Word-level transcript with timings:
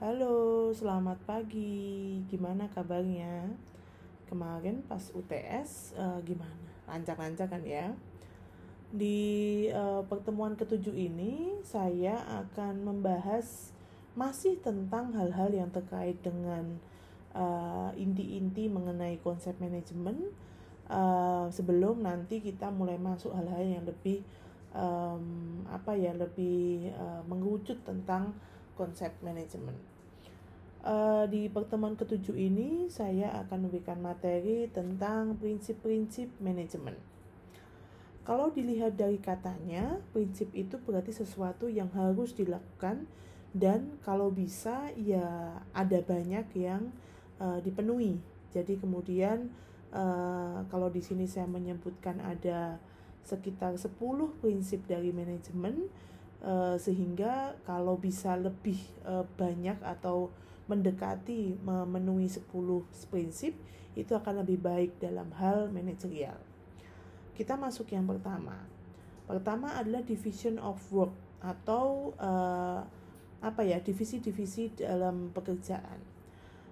Halo, 0.00 0.72
selamat 0.72 1.28
pagi. 1.28 2.24
Gimana 2.24 2.64
kabarnya? 2.72 3.52
Kemarin 4.32 4.80
pas 4.88 5.12
UTS 5.12 5.92
uh, 5.92 6.16
eh, 6.16 6.32
gimana? 6.32 6.56
Lancar-lancar 6.88 7.52
kan 7.52 7.60
ya? 7.60 7.92
Di 8.88 9.68
uh, 9.68 10.00
pertemuan 10.08 10.56
ketujuh 10.56 10.96
ini 10.96 11.60
saya 11.60 12.16
akan 12.32 12.80
membahas 12.80 13.76
masih 14.16 14.56
tentang 14.64 15.12
hal-hal 15.12 15.52
yang 15.52 15.68
terkait 15.68 16.16
dengan 16.24 16.80
uh, 17.36 17.92
inti-inti 17.92 18.72
mengenai 18.72 19.20
konsep 19.20 19.52
manajemen 19.60 20.32
uh, 20.88 21.52
sebelum 21.52 22.00
nanti 22.00 22.40
kita 22.40 22.72
mulai 22.72 22.96
masuk 22.96 23.36
hal-hal 23.36 23.68
yang 23.68 23.84
lebih 23.84 24.24
um, 24.72 25.60
apa 25.68 25.92
ya 25.92 26.16
lebih 26.16 26.88
uh, 26.96 27.20
mengerucut 27.28 27.84
tentang 27.84 28.32
konsep 28.74 29.14
manajemen. 29.22 29.74
Uh, 30.80 31.28
di 31.28 31.52
pertemuan 31.52 31.92
ketujuh 31.92 32.32
ini 32.40 32.88
saya 32.88 33.36
akan 33.44 33.68
memberikan 33.68 34.00
materi 34.00 34.64
tentang 34.72 35.36
prinsip-prinsip 35.36 36.32
manajemen. 36.40 36.96
Kalau 38.24 38.48
dilihat 38.48 38.96
dari 38.96 39.20
katanya, 39.20 40.00
prinsip 40.14 40.48
itu 40.56 40.80
berarti 40.80 41.12
sesuatu 41.12 41.68
yang 41.68 41.92
harus 41.92 42.32
dilakukan 42.32 43.04
dan 43.50 43.98
kalau 44.06 44.30
bisa 44.30 44.88
ya 44.94 45.58
ada 45.74 45.98
banyak 46.00 46.46
yang 46.54 46.94
uh, 47.42 47.58
dipenuhi. 47.60 48.22
Jadi 48.54 48.78
kemudian 48.78 49.50
uh, 49.90 50.62
kalau 50.70 50.88
di 50.88 51.02
sini 51.02 51.26
saya 51.26 51.50
menyebutkan 51.50 52.22
ada 52.22 52.78
sekitar 53.26 53.76
10 53.76 53.98
prinsip 54.40 54.86
dari 54.88 55.12
manajemen 55.12 55.90
uh, 56.44 56.76
sehingga 56.76 57.56
kalau 57.64 57.96
bisa 57.96 58.36
lebih 58.36 58.78
uh, 59.04 59.24
banyak 59.36 59.76
atau 59.80 60.32
mendekati 60.70 61.58
memenuhi 61.66 62.30
10 62.30 62.46
prinsip 63.10 63.58
itu 63.98 64.12
akan 64.14 64.46
lebih 64.46 64.62
baik 64.62 65.02
dalam 65.02 65.34
hal 65.34 65.66
manajerial. 65.74 66.38
Kita 67.34 67.58
masuk 67.58 67.90
yang 67.90 68.06
pertama. 68.06 68.54
Pertama 69.26 69.74
adalah 69.74 70.02
division 70.06 70.62
of 70.62 70.78
work 70.94 71.14
atau 71.42 72.14
uh, 72.20 72.86
apa 73.40 73.62
ya 73.64 73.80
divisi-divisi 73.80 74.76
dalam 74.78 75.32
pekerjaan. 75.32 75.98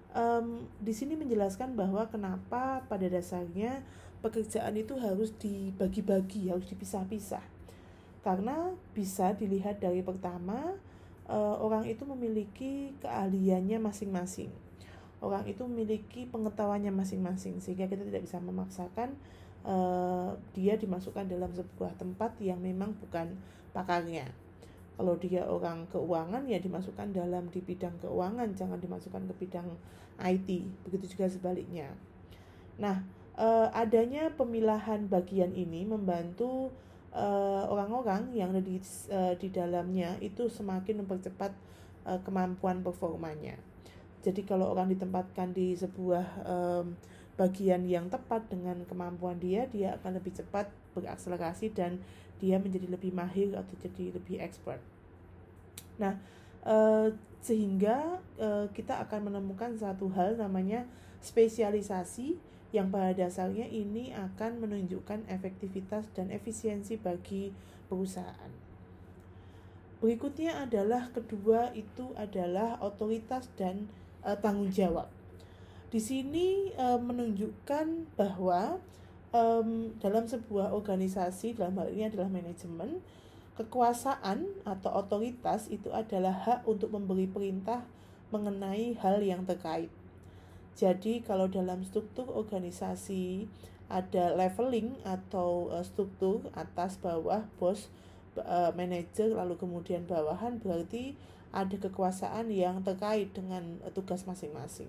Um, 0.09 0.65
di 0.81 0.93
sini 0.93 1.13
menjelaskan 1.13 1.77
bahwa 1.77 2.05
kenapa 2.09 2.81
pada 2.89 3.05
dasarnya 3.05 3.85
pekerjaan 4.25 4.73
itu 4.77 4.97
harus 4.97 5.33
dibagi-bagi, 5.37 6.49
harus 6.49 6.65
dipisah-pisah. 6.69 7.58
Karena 8.19 8.75
bisa 8.91 9.31
dilihat 9.31 9.79
dari 9.79 10.03
pertama, 10.03 10.75
uh, 11.29 11.55
orang 11.61 11.87
itu 11.87 12.03
memiliki 12.03 12.91
keahliannya 12.99 13.79
masing-masing. 13.79 14.51
Orang 15.19 15.47
itu 15.47 15.63
memiliki 15.67 16.27
pengetahuannya 16.27 16.91
masing-masing, 16.91 17.59
sehingga 17.59 17.87
kita 17.87 18.03
tidak 18.07 18.23
bisa 18.23 18.39
memaksakan 18.39 19.15
uh, 19.67 20.31
dia 20.55 20.79
dimasukkan 20.79 21.27
dalam 21.27 21.51
sebuah 21.51 21.95
tempat 21.99 22.39
yang 22.39 22.59
memang 22.59 22.95
bukan 22.99 23.35
pakarnya. 23.75 24.27
Kalau 24.99 25.15
dia 25.15 25.47
orang 25.47 25.87
keuangan 25.87 26.43
ya 26.43 26.59
dimasukkan 26.59 27.15
dalam 27.15 27.47
di 27.47 27.63
bidang 27.63 27.95
keuangan, 28.03 28.51
jangan 28.51 28.79
dimasukkan 28.83 29.31
ke 29.31 29.33
bidang 29.47 29.67
IT. 30.19 30.49
Begitu 30.83 31.15
juga 31.15 31.31
sebaliknya. 31.31 31.95
Nah, 32.75 33.03
uh, 33.39 33.71
adanya 33.71 34.27
pemilahan 34.35 35.07
bagian 35.07 35.55
ini 35.55 35.87
membantu 35.87 36.71
uh, 37.13 37.65
orang-orang 37.69 38.33
yang 38.33 38.53
ada 38.53 38.61
di 38.61 38.77
uh, 39.09 39.33
di 39.37 39.47
dalamnya 39.49 40.17
itu 40.21 40.47
semakin 40.49 41.05
mempercepat 41.05 41.51
uh, 42.05 42.19
kemampuan 42.21 42.81
performanya. 42.85 43.57
Jadi 44.19 44.43
kalau 44.43 44.75
orang 44.75 44.91
ditempatkan 44.91 45.55
di 45.55 45.79
sebuah 45.79 46.25
um, 46.43 46.97
bagian 47.39 47.87
yang 47.87 48.11
tepat 48.11 48.51
dengan 48.51 48.83
kemampuan 48.83 49.39
dia, 49.39 49.63
dia 49.71 49.95
akan 49.95 50.19
lebih 50.19 50.35
cepat 50.35 50.67
berakselerasi 50.91 51.71
dan 51.71 52.03
dia 52.43 52.59
menjadi 52.59 52.91
lebih 52.91 53.15
mahir 53.15 53.55
atau 53.55 53.71
jadi 53.79 54.11
lebih 54.11 54.43
expert. 54.43 54.83
Nah, 55.95 56.19
uh, 56.67 57.15
sehingga 57.39 58.19
uh, 58.35 58.67
kita 58.75 58.99
akan 59.07 59.31
menemukan 59.31 59.71
satu 59.79 60.11
hal 60.11 60.35
namanya 60.35 60.83
spesialisasi 61.23 62.35
yang 62.69 62.93
pada 62.93 63.17
dasarnya 63.17 63.65
ini 63.65 64.13
akan 64.13 64.61
menunjukkan 64.61 65.25
efektivitas 65.25 66.05
dan 66.13 66.29
efisiensi 66.29 67.01
bagi 67.01 67.49
perusahaan. 67.89 68.51
Berikutnya 69.99 70.63
adalah 70.63 71.11
kedua 71.11 71.75
itu 71.75 72.15
adalah 72.15 72.79
otoritas 72.79 73.51
dan 73.59 73.91
e, 74.23 74.31
tanggung 74.39 74.71
jawab. 74.71 75.11
Di 75.91 75.99
sini 75.99 76.71
e, 76.71 76.85
menunjukkan 76.95 78.15
bahwa 78.15 78.79
e, 79.35 79.41
dalam 79.99 80.23
sebuah 80.23 80.71
organisasi 80.71 81.59
dalam 81.59 81.75
hal 81.83 81.91
ini 81.91 82.07
adalah 82.07 82.31
manajemen 82.31 83.03
kekuasaan 83.59 84.63
atau 84.63 85.03
otoritas 85.03 85.67
itu 85.67 85.91
adalah 85.91 86.31
hak 86.47 86.59
untuk 86.63 86.95
memberi 86.95 87.27
perintah 87.27 87.83
mengenai 88.31 88.95
hal 89.03 89.19
yang 89.19 89.43
terkait. 89.43 89.91
Jadi 90.79 91.19
kalau 91.27 91.51
dalam 91.51 91.83
struktur 91.83 92.31
organisasi 92.31 93.51
ada 93.91 94.31
leveling 94.31 94.95
atau 95.03 95.67
uh, 95.75 95.83
struktur 95.83 96.47
atas 96.55 96.95
bawah 97.03 97.43
bos 97.59 97.91
uh, 98.39 98.71
manajer 98.79 99.35
lalu 99.35 99.59
kemudian 99.59 100.07
bawahan 100.07 100.55
berarti 100.63 101.19
ada 101.51 101.75
kekuasaan 101.75 102.47
yang 102.47 102.79
terkait 102.79 103.35
dengan 103.35 103.83
uh, 103.83 103.91
tugas 103.91 104.23
masing-masing. 104.23 104.87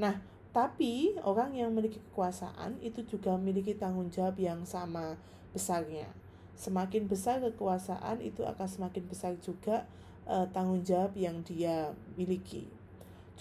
Nah, 0.00 0.24
tapi 0.56 1.12
orang 1.28 1.52
yang 1.52 1.76
memiliki 1.76 2.00
kekuasaan 2.08 2.80
itu 2.80 3.04
juga 3.04 3.36
memiliki 3.36 3.76
tanggung 3.76 4.08
jawab 4.08 4.40
yang 4.40 4.64
sama 4.64 5.20
besarnya. 5.52 6.08
Semakin 6.56 7.04
besar 7.04 7.44
kekuasaan 7.44 8.24
itu 8.24 8.48
akan 8.48 8.68
semakin 8.68 9.04
besar 9.08 9.36
juga 9.40 9.84
tanggung 10.54 10.86
jawab 10.86 11.16
yang 11.18 11.40
dia 11.42 11.90
miliki. 12.14 12.68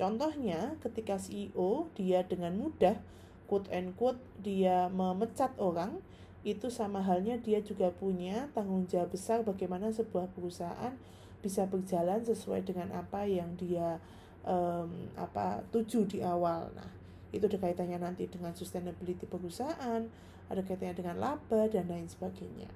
Contohnya 0.01 0.81
ketika 0.81 1.21
CEO 1.21 1.85
dia 1.93 2.25
dengan 2.25 2.57
mudah 2.57 2.97
quote 3.45 3.69
and 3.69 3.93
quote 3.93 4.17
dia 4.41 4.89
memecat 4.89 5.53
orang 5.61 6.01
itu 6.41 6.73
sama 6.73 7.05
halnya 7.05 7.37
dia 7.37 7.61
juga 7.61 7.93
punya 7.93 8.49
tanggung 8.57 8.89
jawab 8.89 9.13
besar 9.13 9.45
bagaimana 9.45 9.93
sebuah 9.93 10.25
perusahaan 10.33 10.97
bisa 11.45 11.69
berjalan 11.69 12.25
sesuai 12.25 12.65
dengan 12.65 12.89
apa 12.97 13.29
yang 13.29 13.53
dia 13.61 14.01
um, 14.41 14.89
apa 15.13 15.61
tuju 15.69 16.09
di 16.09 16.25
awal. 16.25 16.73
Nah, 16.73 16.89
itu 17.29 17.45
ada 17.45 17.61
kaitannya 17.61 18.01
nanti 18.01 18.25
dengan 18.25 18.57
sustainability 18.57 19.29
perusahaan, 19.29 20.01
ada 20.49 20.61
kaitannya 20.65 20.97
dengan 20.97 21.21
laba 21.21 21.69
dan 21.69 21.85
lain 21.85 22.09
sebagainya. 22.09 22.73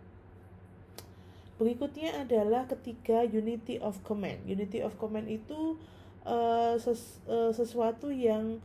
Berikutnya 1.58 2.22
adalah 2.22 2.70
ketiga 2.70 3.26
unity 3.26 3.82
of 3.82 3.98
command. 4.06 4.46
Unity 4.46 4.86
of 4.86 4.94
command 5.02 5.26
itu 5.26 5.80
uh, 6.26 6.76
ses, 6.76 7.22
uh, 7.30 7.54
sesuatu 7.54 8.10
yang 8.12 8.60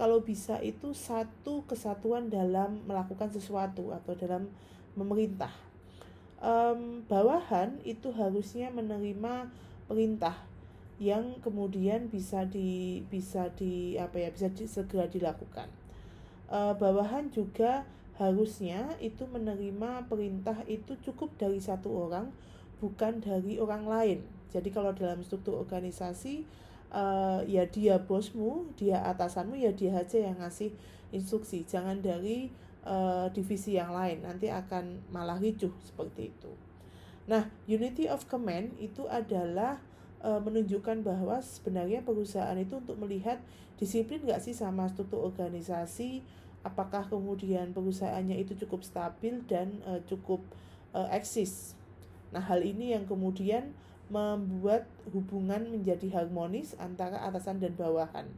kalau 0.00 0.24
bisa 0.24 0.58
itu 0.64 0.96
satu 0.96 1.62
kesatuan 1.68 2.32
dalam 2.32 2.80
melakukan 2.88 3.28
sesuatu 3.30 3.92
atau 3.92 4.16
dalam 4.16 4.48
memerintah. 4.96 5.52
Um, 6.42 7.06
bawahan 7.06 7.78
itu 7.86 8.10
harusnya 8.10 8.74
menerima 8.74 9.46
perintah 9.86 10.34
yang 10.98 11.38
kemudian 11.38 12.10
bisa 12.10 12.42
di 12.50 13.02
bisa 13.06 13.54
di 13.54 13.94
apa 13.94 14.26
ya 14.26 14.28
bisa 14.34 14.50
di, 14.50 14.66
segera 14.66 15.06
dilakukan. 15.06 15.70
Uh, 16.50 16.74
bawahan 16.74 17.30
juga 17.30 17.86
harusnya 18.18 18.98
itu 18.98 19.24
menerima 19.24 20.04
perintah 20.10 20.58
itu 20.68 20.98
cukup 21.00 21.32
dari 21.38 21.62
satu 21.62 22.10
orang 22.10 22.28
bukan 22.82 23.22
dari 23.22 23.62
orang 23.62 23.86
lain. 23.86 24.18
Jadi 24.50 24.68
kalau 24.74 24.92
dalam 24.92 25.22
struktur 25.24 25.56
organisasi 25.56 26.44
uh, 26.92 27.40
ya 27.48 27.64
dia 27.66 27.98
bosmu, 27.98 28.68
dia 28.76 29.00
atasanmu, 29.02 29.56
ya 29.56 29.72
dia 29.72 29.96
aja 29.96 30.20
yang 30.20 30.38
ngasih 30.38 30.70
instruksi. 31.10 31.64
Jangan 31.64 32.04
dari 32.04 32.52
uh, 32.84 33.26
divisi 33.32 33.74
yang 33.80 33.90
lain, 33.96 34.22
nanti 34.22 34.52
akan 34.52 35.00
malah 35.10 35.40
ricuh 35.40 35.72
seperti 35.82 36.30
itu. 36.30 36.52
Nah, 37.26 37.48
unity 37.66 38.06
of 38.06 38.28
command 38.28 38.76
itu 38.78 39.08
adalah 39.08 39.80
uh, 40.20 40.38
menunjukkan 40.38 41.00
bahwa 41.02 41.40
sebenarnya 41.40 42.04
perusahaan 42.04 42.56
itu 42.58 42.78
untuk 42.78 42.98
melihat 43.00 43.40
disiplin 43.80 44.22
nggak 44.22 44.42
sih 44.42 44.54
sama 44.54 44.86
struktur 44.90 45.26
organisasi, 45.26 46.22
apakah 46.62 47.06
kemudian 47.10 47.74
perusahaannya 47.74 48.38
itu 48.38 48.54
cukup 48.66 48.86
stabil 48.86 49.42
dan 49.50 49.82
uh, 49.86 49.98
cukup 50.06 50.42
uh, 50.94 51.10
eksis. 51.10 51.74
Nah, 52.30 52.42
hal 52.42 52.62
ini 52.62 52.94
yang 52.94 53.04
kemudian 53.06 53.74
membuat 54.12 54.84
hubungan 55.08 55.72
menjadi 55.72 56.20
harmonis 56.20 56.76
antara 56.76 57.24
atasan 57.24 57.64
dan 57.64 57.72
bawahan. 57.72 58.28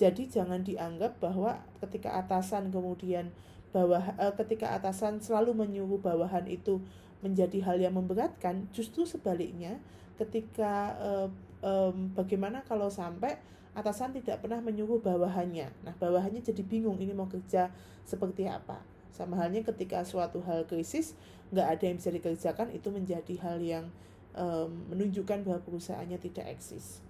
Jadi 0.00 0.26
jangan 0.26 0.64
dianggap 0.64 1.20
bahwa 1.20 1.60
ketika 1.84 2.16
atasan 2.16 2.72
kemudian 2.72 3.30
bawah 3.70 4.16
eh, 4.16 4.34
ketika 4.40 4.72
atasan 4.72 5.20
selalu 5.20 5.52
menyuruh 5.52 6.00
bawahan 6.00 6.48
itu 6.48 6.80
menjadi 7.20 7.60
hal 7.62 7.76
yang 7.78 7.94
memberatkan, 7.94 8.66
justru 8.72 9.04
sebaliknya 9.04 9.76
ketika 10.16 10.96
eh, 10.98 11.28
um, 11.60 12.10
bagaimana 12.16 12.64
kalau 12.64 12.88
sampai 12.88 13.36
atasan 13.74 14.14
tidak 14.14 14.40
pernah 14.40 14.62
menyuruh 14.62 15.02
bawahannya. 15.02 15.68
Nah, 15.82 15.94
bawahannya 15.98 16.40
jadi 16.40 16.62
bingung 16.62 16.96
ini 17.02 17.10
mau 17.10 17.26
kerja 17.26 17.74
seperti 18.06 18.46
apa. 18.46 18.78
Sama 19.10 19.38
halnya 19.38 19.62
ketika 19.62 20.02
suatu 20.06 20.42
hal 20.42 20.66
krisis 20.66 21.14
nggak 21.50 21.68
ada 21.78 21.84
yang 21.86 21.96
bisa 21.98 22.10
dikerjakan 22.10 22.68
itu 22.74 22.88
menjadi 22.90 23.34
hal 23.42 23.58
yang 23.62 23.86
um, 24.34 24.70
menunjukkan 24.90 25.46
bahwa 25.46 25.62
perusahaannya 25.62 26.18
tidak 26.18 26.46
eksis. 26.50 27.00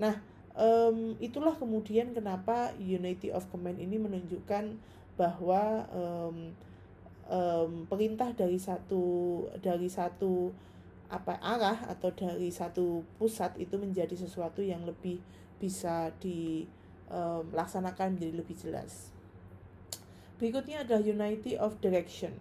Nah, 0.00 0.18
um, 0.56 1.16
itulah 1.20 1.54
kemudian 1.56 2.12
kenapa 2.16 2.72
unity 2.80 3.30
of 3.32 3.46
command 3.52 3.78
ini 3.78 4.00
menunjukkan 4.00 4.76
bahwa 5.16 5.86
um, 5.92 6.56
um, 7.28 7.84
perintah 7.86 8.32
dari 8.32 8.56
satu 8.58 9.44
dari 9.60 9.88
satu 9.88 10.52
apa 11.12 11.36
arah 11.44 11.76
atau 11.92 12.08
dari 12.16 12.48
satu 12.48 13.04
pusat 13.20 13.52
itu 13.60 13.76
menjadi 13.76 14.16
sesuatu 14.16 14.64
yang 14.64 14.88
lebih 14.88 15.20
bisa 15.60 16.08
dilaksanakan 16.24 18.06
um, 18.08 18.12
menjadi 18.16 18.34
lebih 18.40 18.56
jelas. 18.56 19.12
Berikutnya 20.40 20.82
adalah 20.82 21.04
unity 21.04 21.54
of 21.60 21.76
direction. 21.84 22.32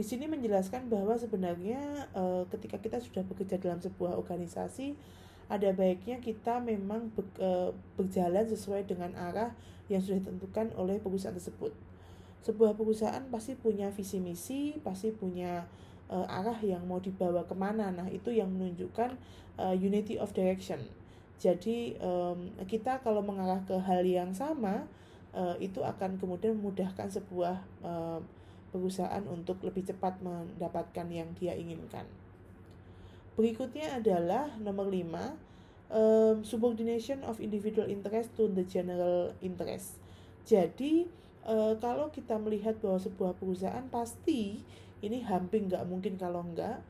Di 0.00 0.04
sini 0.08 0.24
menjelaskan 0.24 0.88
bahwa 0.88 1.12
sebenarnya 1.20 2.08
uh, 2.16 2.48
ketika 2.48 2.80
kita 2.80 3.04
sudah 3.04 3.20
bekerja 3.20 3.60
dalam 3.60 3.84
sebuah 3.84 4.16
organisasi 4.16 4.96
ada 5.52 5.76
baiknya 5.76 6.24
kita 6.24 6.56
memang 6.56 7.12
be, 7.12 7.20
uh, 7.36 7.76
berjalan 8.00 8.48
sesuai 8.48 8.88
dengan 8.88 9.12
arah 9.12 9.52
yang 9.92 10.00
sudah 10.00 10.24
ditentukan 10.24 10.72
oleh 10.80 10.96
perusahaan 11.04 11.36
tersebut 11.36 11.76
sebuah 12.40 12.72
perusahaan 12.72 13.20
pasti 13.28 13.52
punya 13.52 13.92
visi 13.92 14.16
misi, 14.16 14.72
pasti 14.80 15.12
punya 15.12 15.68
uh, 16.08 16.24
arah 16.24 16.56
yang 16.64 16.80
mau 16.88 16.96
dibawa 16.96 17.44
ke 17.44 17.52
mana. 17.52 17.92
Nah 17.92 18.08
itu 18.08 18.32
yang 18.32 18.48
menunjukkan 18.48 19.20
uh, 19.60 19.76
unity 19.76 20.16
of 20.16 20.32
direction. 20.32 20.80
Jadi 21.40 21.96
um, 22.00 22.52
kita 22.64 23.00
kalau 23.04 23.20
mengarah 23.20 23.60
ke 23.64 23.76
hal 23.76 24.04
yang 24.04 24.32
sama 24.32 24.88
uh, 25.36 25.56
itu 25.60 25.84
akan 25.84 26.16
kemudian 26.20 26.56
memudahkan 26.56 27.08
sebuah 27.08 27.60
uh, 27.84 28.20
perusahaan 28.70 29.22
untuk 29.26 29.60
lebih 29.66 29.86
cepat 29.86 30.22
mendapatkan 30.22 31.06
yang 31.10 31.30
dia 31.36 31.54
inginkan. 31.54 32.06
Berikutnya 33.34 33.98
adalah 33.98 34.50
nomor 34.58 34.90
5 34.90 35.90
um, 35.90 36.36
subordination 36.46 37.22
of 37.26 37.38
individual 37.42 37.86
interest 37.90 38.34
to 38.38 38.46
the 38.50 38.64
general 38.66 39.34
interest. 39.42 39.98
Jadi 40.46 41.06
e, 41.44 41.56
kalau 41.78 42.08
kita 42.10 42.40
melihat 42.40 42.74
bahwa 42.80 42.98
sebuah 42.98 43.36
perusahaan 43.36 43.84
pasti 43.92 44.64
ini 45.04 45.22
hampir 45.22 45.62
nggak 45.68 45.84
mungkin 45.86 46.16
kalau 46.16 46.42
nggak 46.42 46.80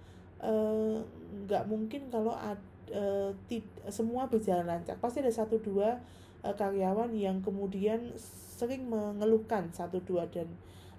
nggak 1.44 1.65
mungkin 1.69 2.09
kalau 2.09 2.32
ad, 2.32 2.56
e, 2.88 3.35
tid, 3.44 3.67
semua 3.93 4.25
berjalan 4.31 4.65
lancar 4.65 4.97
pasti 4.97 5.21
ada 5.21 5.29
satu 5.29 5.61
dua 5.61 6.00
karyawan 6.41 7.12
yang 7.12 7.44
kemudian 7.44 8.17
sering 8.56 8.88
mengeluhkan 8.88 9.69
satu 9.69 10.00
dua 10.00 10.25
dan 10.32 10.49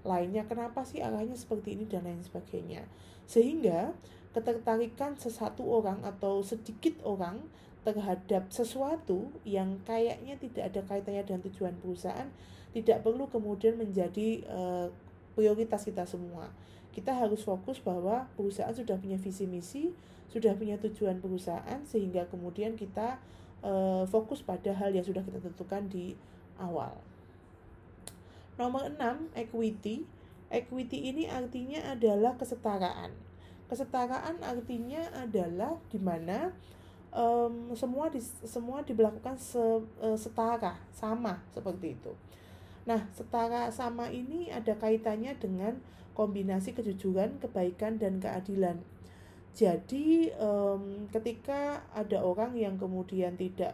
lainnya 0.01 0.45
kenapa 0.50 0.81
sih 0.81 1.00
arahnya 1.01 1.38
seperti 1.38 1.77
ini 1.77 1.86
dan 1.86 2.06
lain 2.06 2.21
sebagainya 2.25 2.86
sehingga 3.30 3.94
ketertarikan 4.31 5.19
sesuatu 5.19 5.68
orang 5.68 6.01
atau 6.01 6.42
sedikit 6.42 6.98
orang 7.03 7.44
terhadap 7.81 8.50
sesuatu 8.53 9.33
yang 9.42 9.81
kayaknya 9.86 10.38
tidak 10.38 10.74
ada 10.74 10.81
kaitannya 10.86 11.24
dengan 11.25 11.42
tujuan 11.50 11.75
perusahaan 11.81 12.30
tidak 12.71 13.03
perlu 13.03 13.27
kemudian 13.27 13.75
menjadi 13.75 14.48
uh, 14.48 14.88
prioritas 15.36 15.83
kita 15.83 16.07
semua. 16.07 16.51
Kita 16.92 17.15
harus 17.15 17.44
fokus 17.44 17.80
bahwa 17.80 18.27
perusahaan 18.36 18.71
sudah 18.75 19.00
punya 19.00 19.15
visi 19.19 19.47
misi, 19.47 19.92
sudah 20.31 20.56
punya 20.56 20.80
tujuan 20.80 21.19
perusahaan 21.19 21.80
sehingga 21.83 22.27
kemudian 22.27 22.75
kita 22.75 23.19
uh, 23.63 24.04
fokus 24.07 24.44
pada 24.44 24.71
hal 24.75 24.92
yang 24.95 25.04
sudah 25.04 25.24
kita 25.24 25.39
tentukan 25.39 25.83
di 25.88 26.15
awal. 26.59 26.95
Nomor 28.61 28.93
6, 28.93 29.33
equity. 29.33 30.05
Equity 30.53 31.09
ini 31.09 31.25
artinya 31.25 31.81
adalah 31.97 32.37
kesetaraan. 32.37 33.09
Kesetaraan 33.65 34.37
artinya 34.45 35.01
adalah 35.17 35.81
di 35.89 35.97
mana 35.97 36.53
um, 37.09 37.73
semua 37.73 38.13
di, 38.13 38.21
semua 38.45 38.85
diberlakukan 38.85 39.33
se, 39.41 39.57
uh, 39.57 40.13
setara, 40.13 40.77
sama 40.93 41.41
seperti 41.49 41.97
itu. 41.97 42.13
Nah, 42.85 43.09
setara 43.17 43.73
sama 43.73 44.13
ini 44.13 44.53
ada 44.53 44.77
kaitannya 44.77 45.33
dengan 45.41 45.81
kombinasi 46.13 46.77
kejujuran, 46.77 47.41
kebaikan, 47.41 47.97
dan 47.97 48.21
keadilan. 48.21 48.77
Jadi, 49.57 50.29
um, 50.37 51.09
ketika 51.09 51.81
ada 51.97 52.21
orang 52.21 52.53
yang 52.53 52.77
kemudian 52.77 53.33
tidak 53.41 53.73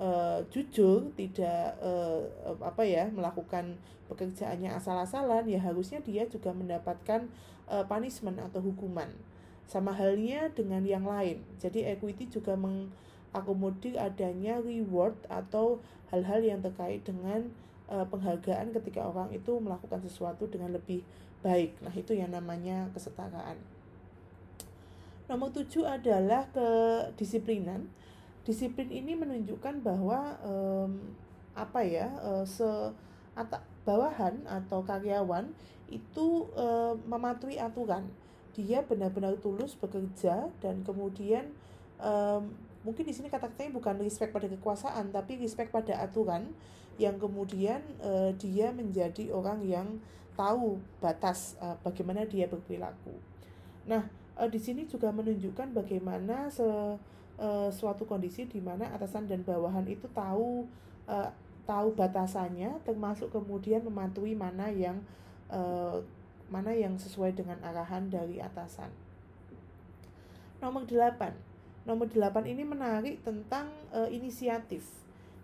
uh, 0.00 0.40
jujur, 0.48 1.12
tidak 1.14 1.76
uh, 1.84 2.24
apa 2.64 2.82
ya 2.82 3.06
melakukan 3.12 3.76
pekerjaannya 4.08 4.72
asal-asalan, 4.74 5.46
ya 5.46 5.60
harusnya 5.60 6.00
dia 6.00 6.26
juga 6.26 6.50
mendapatkan 6.50 7.28
uh, 7.68 7.84
punishment 7.84 8.40
atau 8.40 8.64
hukuman. 8.64 9.12
Sama 9.70 9.94
halnya 9.94 10.50
dengan 10.50 10.82
yang 10.82 11.06
lain. 11.06 11.46
Jadi, 11.62 11.86
equity 11.86 12.26
juga 12.26 12.58
mengakomodir 12.58 13.94
adanya 14.00 14.58
reward 14.58 15.14
atau 15.30 15.78
hal-hal 16.10 16.42
yang 16.42 16.58
terkait 16.58 17.06
dengan 17.06 17.46
uh, 17.86 18.02
penghargaan 18.02 18.74
ketika 18.74 19.06
orang 19.06 19.30
itu 19.30 19.54
melakukan 19.62 20.02
sesuatu 20.02 20.50
dengan 20.50 20.74
lebih 20.74 21.06
baik. 21.46 21.78
Nah, 21.86 21.94
itu 21.94 22.18
yang 22.18 22.34
namanya 22.34 22.90
kesetaraan. 22.90 23.62
Nomor 25.30 25.54
tujuh 25.54 25.86
adalah 25.86 26.50
kedisiplinan. 26.50 27.86
Disiplin 28.44 28.88
ini 28.88 29.12
menunjukkan 29.16 29.84
bahwa 29.84 30.36
um, 30.40 30.96
apa 31.52 31.80
ya 31.84 32.08
uh, 32.24 32.44
se 32.46 32.66
bawahan 33.84 34.44
atau 34.44 34.84
karyawan 34.84 35.48
itu 35.88 36.46
uh, 36.54 36.94
mematuhi 37.08 37.56
aturan. 37.56 38.06
Dia 38.52 38.84
benar-benar 38.84 39.38
tulus 39.40 39.72
bekerja 39.78 40.50
dan 40.60 40.82
kemudian 40.84 41.48
um, 42.02 42.52
mungkin 42.84 43.04
di 43.04 43.12
sini 43.12 43.28
kata-katanya 43.28 43.76
bukan 43.76 43.96
respect 44.00 44.32
pada 44.32 44.48
kekuasaan 44.48 45.12
tapi 45.12 45.36
respect 45.36 45.72
pada 45.72 46.00
aturan 46.00 46.52
yang 47.00 47.16
kemudian 47.16 47.80
uh, 48.04 48.32
dia 48.36 48.72
menjadi 48.72 49.32
orang 49.32 49.64
yang 49.64 49.88
tahu 50.36 50.80
batas 51.00 51.56
uh, 51.60 51.76
bagaimana 51.80 52.28
dia 52.28 52.44
berperilaku. 52.48 53.12
Nah, 53.88 54.04
uh, 54.36 54.48
di 54.48 54.60
sini 54.60 54.84
juga 54.84 55.08
menunjukkan 55.08 55.72
bagaimana 55.72 56.52
se, 56.52 56.64
uh, 57.40 57.72
suatu 57.72 58.04
kondisi 58.04 58.44
di 58.44 58.60
mana 58.60 58.92
atasan 58.92 59.24
dan 59.24 59.40
bawahan 59.40 59.88
itu 59.88 60.04
tahu 60.12 60.68
uh, 61.08 61.32
tahu 61.64 61.96
batasannya 61.96 62.84
termasuk 62.84 63.32
kemudian 63.32 63.80
mematuhi 63.82 64.36
mana 64.36 64.68
yang 64.68 65.00
uh, 65.48 65.98
mana 66.52 66.74
yang 66.76 66.94
sesuai 67.00 67.32
dengan 67.32 67.56
arahan 67.64 68.12
dari 68.12 68.38
atasan. 68.38 68.92
Nomor 70.60 70.84
8 70.84 71.50
nomor 71.88 72.12
8 72.12 72.44
ini 72.44 72.62
menarik 72.62 73.24
tentang 73.24 73.72
uh, 73.90 74.06
inisiatif. 74.12 74.84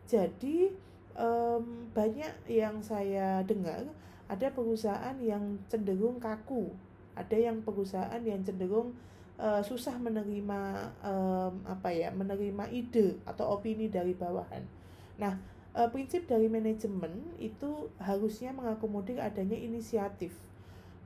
Jadi 0.05 0.69
um, 1.17 1.89
banyak 1.97 2.47
yang 2.47 2.79
saya 2.85 3.41
dengar 3.43 3.89
ada 4.27 4.47
perusahaan 4.53 5.17
yang 5.23 5.57
cenderung 5.71 6.21
kaku, 6.21 6.71
ada 7.17 7.35
yang 7.39 7.63
perusahaan 7.65 8.21
yang 8.21 8.43
cenderung 8.45 8.93
uh, 9.41 9.63
susah 9.63 9.97
menerima 9.97 10.61
um, 11.01 11.53
apa 11.65 11.89
ya, 11.93 12.13
menerima 12.13 12.69
ide 12.73 13.21
atau 13.25 13.57
opini 13.57 13.89
dari 13.89 14.13
bawahan. 14.13 14.65
Nah, 15.17 15.39
uh, 15.73 15.89
prinsip 15.89 16.29
dari 16.29 16.51
manajemen 16.51 17.37
itu 17.41 17.89
harusnya 18.01 18.53
mengakomodir 18.53 19.21
adanya 19.21 19.57
inisiatif 19.57 20.37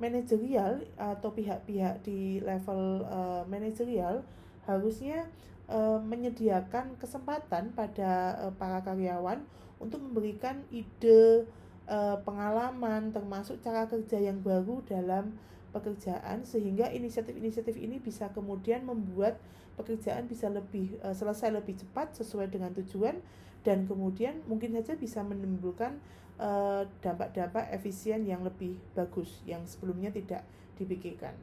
manajerial 0.01 0.81
atau 0.97 1.29
pihak-pihak 1.29 2.01
di 2.01 2.41
level 2.41 3.05
uh, 3.05 3.45
manajerial 3.45 4.25
harusnya 4.65 5.29
e, 5.71 5.79
menyediakan 6.03 6.99
kesempatan 6.99 7.73
pada 7.73 8.37
e, 8.37 8.45
para 8.59 8.83
karyawan 8.83 9.41
untuk 9.79 10.03
memberikan 10.03 10.61
ide 10.69 11.47
e, 11.87 11.99
pengalaman 12.27 13.15
termasuk 13.15 13.63
cara 13.63 13.87
kerja 13.87 14.19
yang 14.19 14.43
baru 14.43 14.83
dalam 14.85 15.35
pekerjaan 15.71 16.43
sehingga 16.47 16.91
inisiatif-inisiatif 16.91 17.79
ini 17.79 18.03
bisa 18.03 18.31
kemudian 18.31 18.83
membuat 18.83 19.39
pekerjaan 19.79 20.27
bisa 20.27 20.51
lebih 20.51 20.99
e, 21.01 21.09
selesai 21.15 21.55
lebih 21.55 21.79
cepat 21.79 22.19
sesuai 22.19 22.51
dengan 22.51 22.75
tujuan 22.77 23.17
dan 23.67 23.89
kemudian 23.89 24.43
mungkin 24.49 24.77
saja 24.77 24.97
bisa 24.97 25.21
menimbulkan 25.21 26.01
dampak-dampak 27.05 27.69
efisien 27.69 28.25
yang 28.25 28.41
lebih 28.41 28.81
bagus 28.97 29.45
yang 29.45 29.61
sebelumnya 29.69 30.09
tidak 30.09 30.41
dipikirkan. 30.81 31.37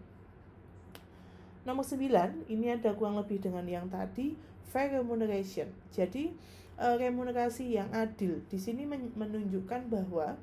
Nomor 1.69 1.85
9, 1.85 2.49
ini 2.49 2.73
ada 2.73 2.97
kurang 2.97 3.21
lebih 3.21 3.37
dengan 3.37 3.61
yang 3.69 3.85
tadi, 3.93 4.33
fair 4.73 4.89
remuneration. 4.89 5.69
Jadi, 5.93 6.33
uh, 6.79 6.95
remunerasi 6.95 7.75
yang 7.75 7.89
adil. 7.91 8.39
Di 8.47 8.55
sini 8.55 8.87
menunjukkan 8.87 9.91
bahwa 9.91 10.39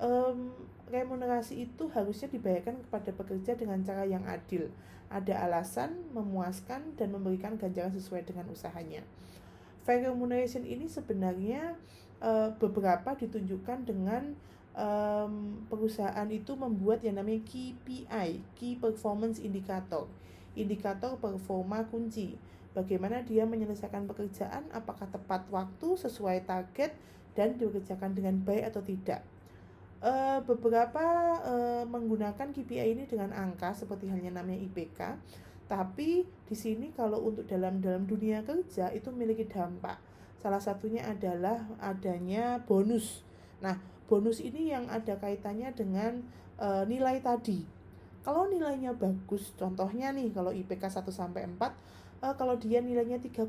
um, 0.00 0.56
remunerasi 0.88 1.68
itu 1.68 1.88
harusnya 1.92 2.28
dibayarkan 2.28 2.84
kepada 2.88 3.10
pekerja 3.14 3.52
dengan 3.56 3.80
cara 3.84 4.04
yang 4.04 4.24
adil. 4.28 4.68
Ada 5.12 5.46
alasan, 5.46 6.10
memuaskan, 6.12 6.96
dan 6.98 7.12
memberikan 7.12 7.54
ganjaran 7.60 7.92
sesuai 7.92 8.24
dengan 8.26 8.48
usahanya. 8.50 9.04
fair 9.84 10.00
remuneration 10.00 10.64
ini 10.64 10.88
sebenarnya 10.88 11.76
uh, 12.24 12.56
beberapa 12.56 13.12
ditunjukkan 13.12 13.84
dengan 13.84 14.32
um, 14.72 15.60
perusahaan 15.68 16.28
itu 16.32 16.56
membuat 16.56 17.04
yang 17.04 17.20
namanya 17.20 17.44
KPI, 17.44 18.42
Key 18.56 18.80
Performance 18.80 19.38
Indicator, 19.40 20.08
indikator 20.58 21.20
performa 21.20 21.86
kunci. 21.88 22.36
Bagaimana 22.74 23.22
dia 23.22 23.46
menyelesaikan 23.46 24.10
pekerjaan, 24.10 24.66
apakah 24.74 25.06
tepat 25.06 25.46
waktu, 25.46 25.94
sesuai 25.94 26.42
target, 26.42 26.90
dan 27.38 27.54
dikerjakan 27.54 28.18
dengan 28.18 28.34
baik 28.42 28.74
atau 28.74 28.82
tidak. 28.82 29.22
Uh, 30.04 30.44
beberapa 30.44 31.00
uh, 31.40 31.88
menggunakan 31.88 32.52
KPI 32.52 32.92
ini 32.92 33.08
dengan 33.08 33.32
angka 33.32 33.72
seperti 33.72 34.04
halnya 34.12 34.36
namanya 34.36 34.60
IPK, 34.60 35.00
tapi 35.64 36.28
di 36.44 36.56
sini 36.56 36.92
kalau 36.92 37.24
untuk 37.24 37.48
dalam 37.48 37.80
dalam 37.80 38.04
dunia 38.04 38.44
kerja 38.44 38.92
itu 38.92 39.08
memiliki 39.08 39.48
dampak. 39.48 39.96
Salah 40.44 40.60
satunya 40.60 41.08
adalah 41.08 41.64
adanya 41.80 42.60
bonus. 42.68 43.24
Nah, 43.64 43.80
bonus 44.04 44.44
ini 44.44 44.76
yang 44.76 44.92
ada 44.92 45.16
kaitannya 45.16 45.72
dengan 45.72 46.20
e, 46.60 46.84
nilai 46.84 47.24
tadi. 47.24 47.64
Kalau 48.20 48.48
nilainya 48.52 48.92
bagus, 48.92 49.56
contohnya 49.56 50.12
nih 50.12 50.28
kalau 50.36 50.52
IPK 50.52 50.84
1 50.84 51.08
sampai 51.08 51.48
4, 51.48 51.72
e, 52.20 52.26
kalau 52.36 52.60
dia 52.60 52.84
nilainya 52.84 53.16
3,8 53.24 53.48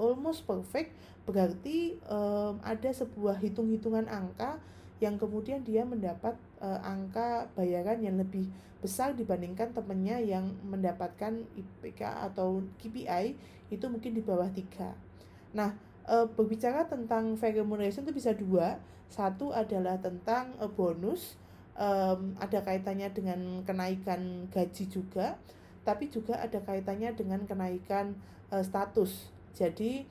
almost 0.00 0.48
perfect, 0.48 0.96
berarti 1.28 2.00
e, 2.00 2.18
ada 2.64 2.88
sebuah 2.88 3.36
hitung-hitungan 3.44 4.08
angka 4.08 4.56
yang 4.98 5.14
kemudian 5.14 5.62
dia 5.62 5.86
mendapat 5.86 6.34
e, 6.58 6.68
angka 6.82 7.46
bayaran 7.54 8.02
yang 8.02 8.18
lebih 8.18 8.50
besar 8.82 9.14
dibandingkan 9.14 9.70
temannya 9.74 10.26
yang 10.26 10.54
mendapatkan 10.66 11.42
IPK 11.54 12.02
atau 12.30 12.62
KPI 12.82 13.38
itu 13.70 13.84
mungkin 13.86 14.14
di 14.14 14.22
bawah 14.22 14.50
3. 14.50 15.54
Nah, 15.54 15.74
e, 16.02 16.14
berbicara 16.34 16.86
tentang 16.90 17.38
fair 17.38 17.54
remuneration 17.54 18.02
itu 18.02 18.14
bisa 18.14 18.34
dua 18.34 18.78
satu 19.08 19.56
adalah 19.56 19.96
tentang 19.98 20.52
uh, 20.60 20.68
bonus, 20.68 21.40
um, 21.74 22.36
ada 22.36 22.60
kaitannya 22.60 23.08
dengan 23.12 23.64
kenaikan 23.64 24.46
gaji 24.52 24.84
juga, 24.88 25.40
tapi 25.82 26.12
juga 26.12 26.36
ada 26.36 26.60
kaitannya 26.60 27.16
dengan 27.16 27.40
kenaikan 27.48 28.12
uh, 28.52 28.60
status. 28.60 29.32
Jadi 29.56 30.06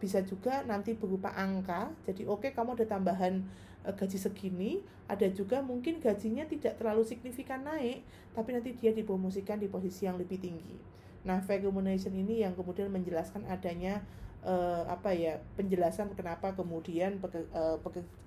bisa 0.00 0.24
juga 0.26 0.64
nanti 0.66 0.96
berupa 0.96 1.30
angka. 1.36 1.92
Jadi 2.08 2.26
oke 2.26 2.48
okay, 2.48 2.50
kamu 2.50 2.74
ada 2.74 2.86
tambahan 2.88 3.44
gaji 3.82 4.18
segini, 4.18 4.78
ada 5.10 5.26
juga 5.34 5.58
mungkin 5.58 5.98
gajinya 5.98 6.46
tidak 6.46 6.78
terlalu 6.78 7.02
signifikan 7.02 7.66
naik, 7.66 8.06
tapi 8.30 8.54
nanti 8.54 8.78
dia 8.78 8.94
dipromosikan 8.94 9.58
di 9.58 9.66
posisi 9.66 10.06
yang 10.06 10.16
lebih 10.16 10.38
tinggi. 10.38 10.78
Nah, 11.26 11.42
remuneration 11.42 12.14
ini 12.14 12.42
yang 12.42 12.54
kemudian 12.54 12.90
menjelaskan 12.90 13.46
adanya 13.46 14.02
uh, 14.42 14.86
apa 14.90 15.14
ya 15.14 15.38
penjelasan 15.54 16.10
kenapa 16.18 16.54
kemudian 16.54 17.18
uh, 17.22 17.78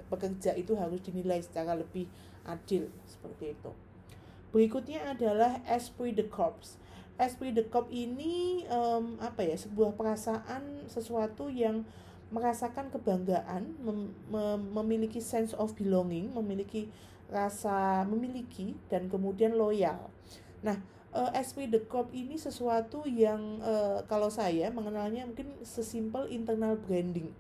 pekerja 0.07 0.55
itu 0.55 0.75
harus 0.79 1.03
dinilai 1.03 1.43
secara 1.43 1.75
lebih 1.75 2.07
adil 2.47 2.87
seperti 3.03 3.55
itu. 3.55 3.71
Berikutnya 4.55 5.11
adalah 5.11 5.59
esprit 5.67 6.15
de 6.15 6.23
corps. 6.23 6.79
Esprit 7.19 7.51
de 7.51 7.67
corps 7.67 7.91
ini 7.91 8.63
um, 8.71 9.19
apa 9.19 9.43
ya 9.43 9.55
sebuah 9.59 9.95
perasaan 9.99 10.87
sesuatu 10.87 11.51
yang 11.51 11.83
merasakan 12.33 12.89
kebanggaan, 12.89 13.77
mem 13.81 14.13
mem 14.29 14.61
memiliki 14.73 15.21
sense 15.21 15.53
of 15.57 15.77
belonging, 15.77 16.33
memiliki 16.33 16.89
rasa 17.29 18.05
memiliki 18.05 18.77
dan 18.89 19.09
kemudian 19.09 19.57
loyal. 19.57 20.09
Nah, 20.61 20.77
uh, 21.13 21.29
eh, 21.33 21.41
SP 21.41 21.69
The 21.69 21.85
Corp 21.85 22.13
ini 22.13 22.37
sesuatu 22.37 23.05
yang 23.05 23.61
uh, 23.61 24.05
kalau 24.05 24.29
saya 24.29 24.69
mengenalnya 24.69 25.25
mungkin 25.25 25.53
sesimpel 25.61 26.29
internal 26.29 26.77
branding. 26.77 27.33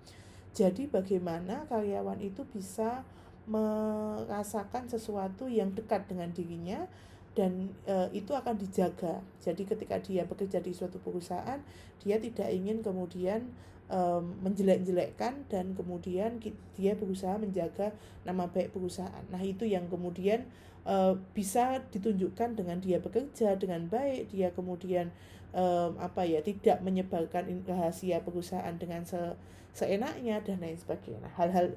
Jadi 0.55 0.87
bagaimana 0.87 1.67
karyawan 1.67 2.23
itu 2.23 2.47
bisa 2.47 3.03
merasakan 3.45 4.89
sesuatu 4.89 5.45
yang 5.45 5.75
dekat 5.75 6.09
dengan 6.09 6.33
dirinya 6.33 6.87
dan 7.35 7.75
e, 7.83 7.95
itu 8.15 8.31
akan 8.31 8.55
dijaga. 8.55 9.21
Jadi 9.43 9.67
ketika 9.67 9.99
dia 9.99 10.23
bekerja 10.23 10.63
di 10.63 10.71
suatu 10.71 10.97
perusahaan, 11.03 11.59
dia 12.01 12.17
tidak 12.17 12.49
ingin 12.49 12.79
kemudian 12.81 13.51
e, 13.87 13.99
menjelek-jelekkan 14.43 15.47
dan 15.49 15.75
kemudian 15.77 16.37
dia 16.75 16.93
berusaha 16.95 17.37
menjaga 17.37 17.95
nama 18.25 18.49
baik 18.49 18.73
perusahaan. 18.75 19.25
Nah, 19.29 19.41
itu 19.41 19.63
yang 19.65 19.87
kemudian 19.87 20.49
uh, 20.85 21.17
bisa 21.33 21.81
ditunjukkan 21.89 22.55
dengan 22.55 22.77
dia 22.79 23.01
bekerja 23.01 23.57
dengan 23.57 23.89
baik 23.89 24.31
dia 24.31 24.53
kemudian 24.53 25.09
um, 25.51 25.97
apa 25.97 26.23
ya 26.23 26.39
tidak 26.45 26.79
menyebarkan 26.85 27.65
rahasia 27.65 28.21
perusahaan 28.21 28.77
dengan 28.77 29.03
se 29.03 29.35
seenaknya 29.75 30.39
dan 30.39 30.63
lain 30.63 30.79
sebagainya 30.79 31.27
hal-hal 31.35 31.75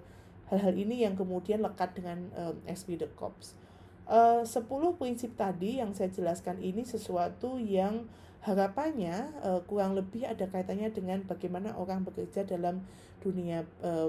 hal-hal 0.52 0.74
ini 0.76 1.02
yang 1.02 1.18
kemudian 1.18 1.64
lekat 1.64 1.98
dengan 1.98 2.30
um, 2.38 2.54
SP 2.70 2.94
the 2.94 3.10
Cops 3.18 3.58
uh, 4.06 4.46
10 4.46 4.54
prinsip 5.00 5.34
tadi 5.34 5.82
yang 5.82 5.90
saya 5.96 6.12
jelaskan 6.12 6.62
ini 6.62 6.86
sesuatu 6.86 7.58
yang 7.58 8.06
harapannya 8.42 9.34
uh, 9.42 9.60
kurang 9.66 9.98
lebih 9.98 10.24
ada 10.24 10.46
kaitannya 10.46 10.94
dengan 10.94 11.22
bagaimana 11.26 11.74
orang 11.74 12.06
bekerja 12.06 12.46
dalam 12.46 12.82
dunia 13.18 13.66
uh, 13.82 14.08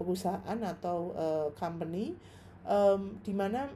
perusahaan 0.00 0.58
atau 0.64 1.12
uh, 1.12 1.48
company 1.54 2.16
um, 2.64 3.20
di 3.22 3.36
mana 3.36 3.70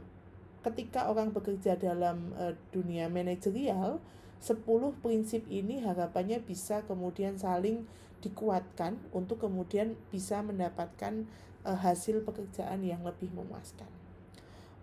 ketika 0.61 1.09
orang 1.09 1.33
bekerja 1.33 1.77
dalam 1.77 2.33
uh, 2.37 2.53
dunia 2.73 3.09
manajerial 3.09 4.01
10 4.41 4.65
prinsip 5.05 5.45
ini 5.53 5.85
harapannya 5.85 6.41
bisa 6.41 6.81
kemudian 6.89 7.37
saling 7.37 7.85
dikuatkan 8.21 9.01
untuk 9.13 9.45
kemudian 9.45 9.97
bisa 10.13 10.45
mendapatkan 10.45 11.25
uh, 11.65 11.77
hasil 11.77 12.25
pekerjaan 12.25 12.85
yang 12.85 13.05
lebih 13.05 13.33
memuaskan. 13.33 13.89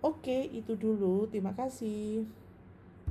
Oke, 0.01 0.46
itu 0.53 0.77
dulu. 0.77 1.25
Terima 1.29 1.58
kasih. 1.58 2.25